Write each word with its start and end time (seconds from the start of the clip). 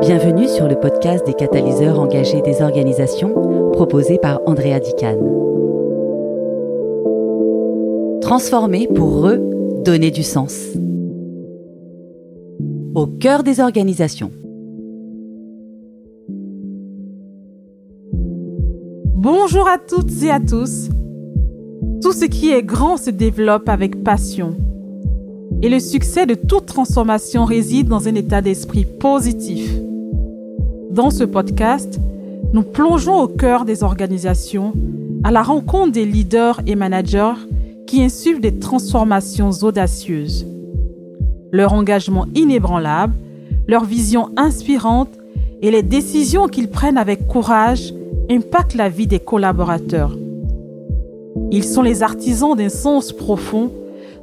Bienvenue 0.00 0.46
sur 0.46 0.68
le 0.68 0.76
podcast 0.78 1.26
des 1.26 1.34
catalyseurs 1.34 1.98
engagés 1.98 2.40
des 2.40 2.62
organisations 2.62 3.34
proposé 3.72 4.16
par 4.18 4.40
Andrea 4.46 4.78
Dican. 4.78 5.16
Transformer 8.20 8.86
pour 8.86 9.22
redonner 9.22 10.12
du 10.12 10.22
sens. 10.22 10.68
Au 12.94 13.08
cœur 13.08 13.42
des 13.42 13.58
organisations. 13.58 14.30
Bonjour 19.16 19.66
à 19.66 19.78
toutes 19.78 20.22
et 20.22 20.30
à 20.30 20.38
tous. 20.38 20.90
Tout 22.00 22.12
ce 22.12 22.24
qui 22.24 22.52
est 22.52 22.62
grand 22.62 22.98
se 22.98 23.10
développe 23.10 23.68
avec 23.68 24.04
passion. 24.04 24.54
Et 25.60 25.68
le 25.68 25.80
succès 25.80 26.24
de 26.24 26.34
toute 26.34 26.66
transformation 26.66 27.44
réside 27.44 27.88
dans 27.88 28.06
un 28.06 28.14
état 28.14 28.40
d'esprit 28.40 28.84
positif. 28.84 29.68
Dans 30.90 31.10
ce 31.10 31.22
podcast, 31.22 32.00
nous 32.54 32.62
plongeons 32.62 33.20
au 33.20 33.28
cœur 33.28 33.66
des 33.66 33.82
organisations, 33.82 34.72
à 35.22 35.30
la 35.30 35.42
rencontre 35.42 35.92
des 35.92 36.06
leaders 36.06 36.60
et 36.66 36.76
managers 36.76 37.34
qui 37.86 38.02
insufflent 38.02 38.40
des 38.40 38.58
transformations 38.58 39.50
audacieuses. 39.50 40.46
Leur 41.52 41.74
engagement 41.74 42.24
inébranlable, 42.34 43.12
leur 43.66 43.84
vision 43.84 44.30
inspirante 44.38 45.10
et 45.60 45.70
les 45.70 45.82
décisions 45.82 46.48
qu'ils 46.48 46.70
prennent 46.70 46.96
avec 46.96 47.26
courage 47.26 47.92
impactent 48.30 48.74
la 48.74 48.88
vie 48.88 49.06
des 49.06 49.20
collaborateurs. 49.20 50.16
Ils 51.50 51.64
sont 51.64 51.82
les 51.82 52.02
artisans 52.02 52.56
d'un 52.56 52.70
sens 52.70 53.12
profond 53.12 53.70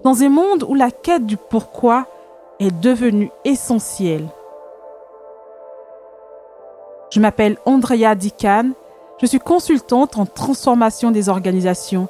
dans 0.03 0.23
un 0.23 0.29
monde 0.29 0.65
où 0.67 0.73
la 0.73 0.89
quête 0.89 1.27
du 1.27 1.37
pourquoi 1.37 2.07
est 2.59 2.73
devenue 2.81 3.29
essentielle. 3.43 4.25
Je 7.15 7.21
m'appelle 7.21 7.57
Andrea 7.65 8.13
Dican, 8.13 8.71
je 9.21 9.25
suis 9.25 9.39
consultante 9.39 10.17
en 10.17 10.25
transformation 10.25 11.11
des 11.11 11.29
organisations 11.29 12.09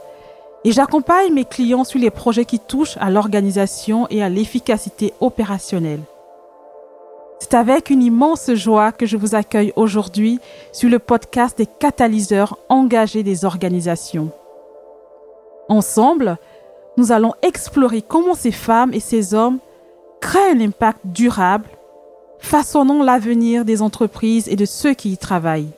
et 0.63 0.71
j'accompagne 0.71 1.31
mes 1.31 1.45
clients 1.45 1.83
sur 1.83 1.99
les 1.99 2.09
projets 2.09 2.45
qui 2.45 2.57
touchent 2.57 2.97
à 2.99 3.11
l'organisation 3.11 4.07
et 4.09 4.23
à 4.23 4.29
l'efficacité 4.29 5.13
opérationnelle. 5.19 5.99
C'est 7.37 7.53
avec 7.53 7.91
une 7.91 8.01
immense 8.01 8.51
joie 8.55 8.91
que 8.91 9.05
je 9.05 9.15
vous 9.15 9.35
accueille 9.35 9.71
aujourd'hui 9.75 10.39
sur 10.71 10.89
le 10.89 10.97
podcast 10.97 11.55
des 11.55 11.67
catalyseurs 11.67 12.57
engagés 12.67 13.21
des 13.21 13.45
organisations. 13.45 14.31
Ensemble, 15.69 16.37
nous 16.97 17.11
allons 17.11 17.35
explorer 17.43 18.01
comment 18.01 18.33
ces 18.33 18.51
femmes 18.51 18.91
et 18.91 18.99
ces 18.99 19.35
hommes 19.35 19.59
créent 20.19 20.53
un 20.53 20.61
impact 20.61 21.01
durable, 21.03 21.67
façonnant 22.39 23.03
l'avenir 23.03 23.65
des 23.65 23.81
entreprises 23.81 24.47
et 24.47 24.55
de 24.55 24.65
ceux 24.65 24.93
qui 24.93 25.11
y 25.11 25.17
travaillent. 25.17 25.71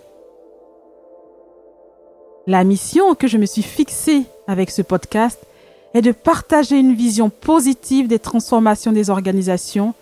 La 2.45 2.64
mission 2.64 3.14
que 3.16 3.27
je 3.27 3.38
me 3.38 3.45
suis 3.45 3.61
fixée 3.61 4.23
avec 4.47 4.72
ce 4.72 4.81
podcast 4.81 5.39
est 5.94 6.02
de 6.02 6.11
partager 6.11 6.77
une 6.77 6.94
vision 6.94 7.30
positive 7.30 8.08
des 8.08 8.19
transformations 8.19 8.91
des 8.91 9.09
organisations 9.09 9.94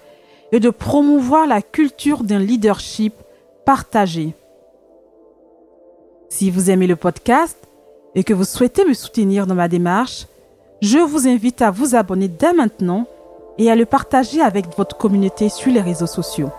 et 0.52 0.60
de 0.60 0.70
promouvoir 0.70 1.48
la 1.48 1.62
culture 1.62 2.24
d'un 2.24 2.40
leadership 2.40 3.14
partagé. 3.66 4.34
Si 6.30 6.52
vous 6.52 6.70
aimez 6.70 6.88
le 6.88 6.96
podcast 6.96 7.58
et 8.14 8.24
que 8.24 8.34
vous 8.34 8.44
souhaitez 8.44 8.86
me 8.86 8.94
soutenir 8.94 9.48
dans 9.48 9.56
ma 9.56 9.68
démarche, 9.68 10.28
je 10.82 11.00
vous 11.00 11.28
invite 11.28 11.62
à 11.62 11.72
vous 11.72 11.96
abonner 11.96 12.28
dès 12.28 12.54
maintenant 12.54 13.08
et 13.58 13.72
à 13.72 13.76
le 13.76 13.86
partager 13.86 14.42
avec 14.42 14.76
votre 14.78 14.98
communauté 14.98 15.50
sur 15.50 15.72
les 15.72 15.82
réseaux 15.82 16.08
sociaux. 16.08 16.52